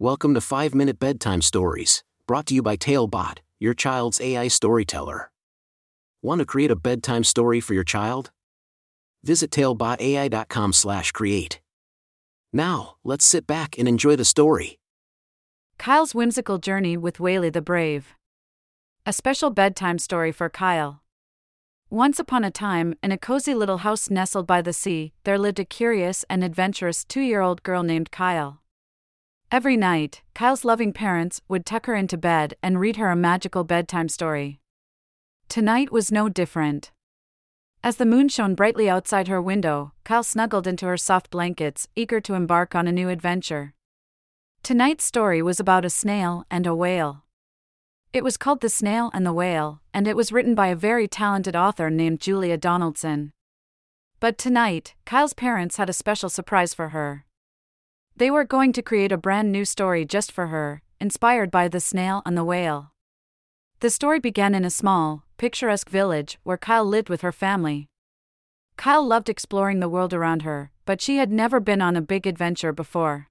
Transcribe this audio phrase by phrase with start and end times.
[0.00, 5.30] Welcome to 5 Minute Bedtime Stories, brought to you by Talebot, your child's AI storyteller.
[6.20, 8.32] Want to create a bedtime story for your child?
[9.22, 11.60] Visit talebotai.com/create.
[12.52, 14.80] Now, let's sit back and enjoy the story.
[15.78, 18.16] Kyle's whimsical journey with Whaley the Brave.
[19.06, 21.04] A special bedtime story for Kyle.
[21.88, 25.60] Once upon a time, in a cozy little house nestled by the sea, there lived
[25.60, 28.60] a curious and adventurous two year old girl named Kyle.
[29.54, 33.62] Every night, Kyle's loving parents would tuck her into bed and read her a magical
[33.62, 34.58] bedtime story.
[35.48, 36.90] Tonight was no different.
[37.80, 42.20] As the moon shone brightly outside her window, Kyle snuggled into her soft blankets, eager
[42.22, 43.74] to embark on a new adventure.
[44.64, 47.22] Tonight's story was about a snail and a whale.
[48.12, 51.06] It was called The Snail and the Whale, and it was written by a very
[51.06, 53.30] talented author named Julia Donaldson.
[54.18, 57.24] But tonight, Kyle's parents had a special surprise for her.
[58.16, 61.80] They were going to create a brand new story just for her, inspired by the
[61.80, 62.92] snail and the whale.
[63.80, 67.88] The story began in a small, picturesque village where Kyle lived with her family.
[68.76, 72.24] Kyle loved exploring the world around her, but she had never been on a big
[72.24, 73.28] adventure before.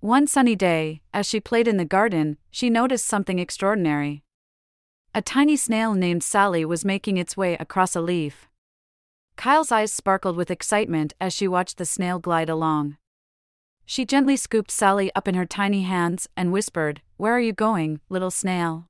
[0.00, 4.24] One sunny day, as she played in the garden, she noticed something extraordinary.
[5.14, 8.48] A tiny snail named Sally was making its way across a leaf.
[9.36, 12.96] Kyle's eyes sparkled with excitement as she watched the snail glide along.
[13.90, 17.98] She gently scooped Sally up in her tiny hands and whispered, Where are you going,
[18.08, 18.86] little snail?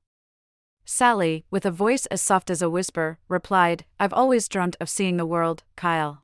[0.85, 5.17] Sally, with a voice as soft as a whisper, replied, I've always dreamt of seeing
[5.17, 6.21] the world, Kyle.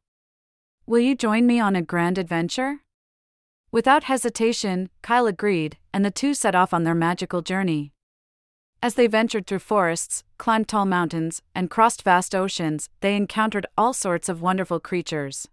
[0.86, 2.82] Will you join me on a grand adventure?
[3.72, 7.94] Without hesitation, Kyle agreed, and the two set off on their magical journey.
[8.84, 13.94] As they ventured through forests, climbed tall mountains, and crossed vast oceans, they encountered all
[13.94, 15.48] sorts of wonderful creatures.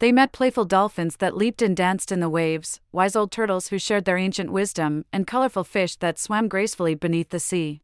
[0.00, 3.78] They met playful dolphins that leaped and danced in the waves, wise old turtles who
[3.78, 7.80] shared their ancient wisdom, and colorful fish that swam gracefully beneath the sea.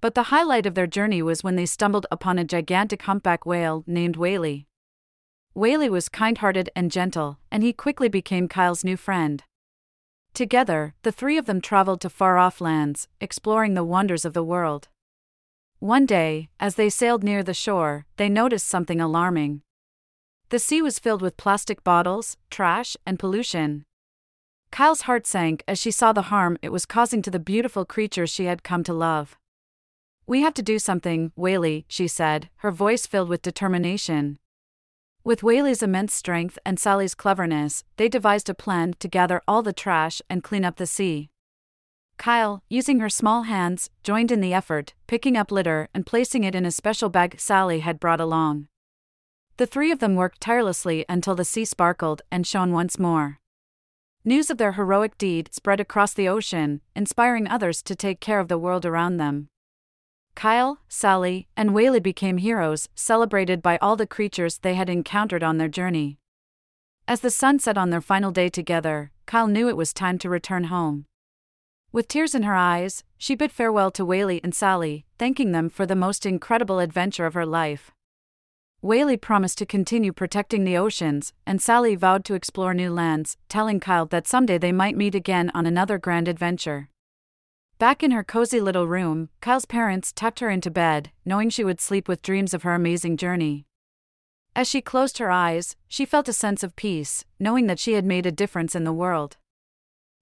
[0.00, 3.82] But the highlight of their journey was when they stumbled upon a gigantic humpback whale
[3.86, 4.68] named Whaley.
[5.54, 9.42] Whaley was kind hearted and gentle, and he quickly became Kyle's new friend.
[10.34, 14.44] Together, the three of them traveled to far off lands, exploring the wonders of the
[14.44, 14.88] world.
[15.78, 19.62] One day, as they sailed near the shore, they noticed something alarming.
[20.50, 23.84] The sea was filled with plastic bottles, trash, and pollution.
[24.70, 28.30] Kyle's heart sank as she saw the harm it was causing to the beautiful creatures
[28.30, 29.36] she had come to love.
[30.26, 34.38] We have to do something, Whaley, she said, her voice filled with determination.
[35.24, 39.72] With Whaley's immense strength and Sally's cleverness, they devised a plan to gather all the
[39.72, 41.30] trash and clean up the sea.
[42.18, 46.54] Kyle, using her small hands, joined in the effort, picking up litter and placing it
[46.54, 48.68] in a special bag Sally had brought along.
[49.58, 53.38] The three of them worked tirelessly until the sea sparkled and shone once more.
[54.24, 58.48] News of their heroic deed spread across the ocean, inspiring others to take care of
[58.48, 59.48] the world around them.
[60.34, 65.56] Kyle, Sally, and Whaley became heroes, celebrated by all the creatures they had encountered on
[65.56, 66.18] their journey.
[67.08, 70.28] As the sun set on their final day together, Kyle knew it was time to
[70.28, 71.06] return home.
[71.92, 75.86] With tears in her eyes, she bid farewell to Whaley and Sally, thanking them for
[75.86, 77.92] the most incredible adventure of her life.
[78.86, 83.80] Whaley promised to continue protecting the oceans, and Sally vowed to explore new lands, telling
[83.80, 86.88] Kyle that someday they might meet again on another grand adventure.
[87.80, 91.80] Back in her cozy little room, Kyle's parents tucked her into bed, knowing she would
[91.80, 93.66] sleep with dreams of her amazing journey.
[94.54, 98.04] As she closed her eyes, she felt a sense of peace, knowing that she had
[98.04, 99.36] made a difference in the world.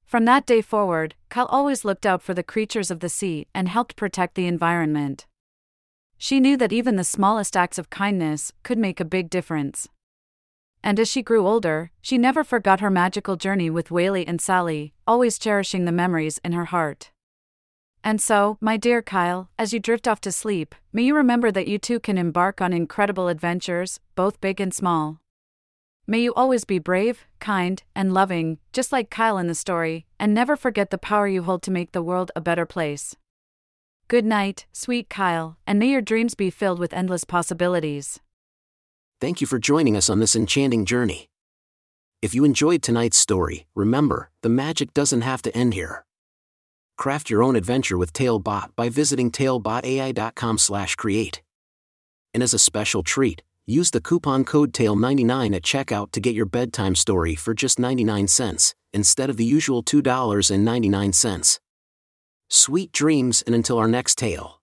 [0.06, 3.68] From that day forward, Kyle always looked out for the creatures of the sea and
[3.68, 5.26] helped protect the environment.
[6.18, 9.88] She knew that even the smallest acts of kindness could make a big difference.
[10.82, 14.92] And as she grew older, she never forgot her magical journey with Whaley and Sally,
[15.06, 17.10] always cherishing the memories in her heart.
[18.04, 21.66] And so, my dear Kyle, as you drift off to sleep, may you remember that
[21.66, 25.20] you too can embark on incredible adventures, both big and small.
[26.06, 30.34] May you always be brave, kind, and loving, just like Kyle in the story, and
[30.34, 33.16] never forget the power you hold to make the world a better place.
[34.14, 38.20] Good night, sweet Kyle, and may your dreams be filled with endless possibilities.
[39.20, 41.26] Thank you for joining us on this enchanting journey.
[42.22, 46.04] If you enjoyed tonight's story, remember, the magic doesn't have to end here.
[46.96, 51.42] Craft your own adventure with Talebot by visiting talebotai.com/create.
[52.32, 56.46] And as a special treat, use the coupon code TALE99 at checkout to get your
[56.46, 61.58] bedtime story for just 99 cents instead of the usual $2.99.
[62.56, 64.60] Sweet dreams and until our next tale.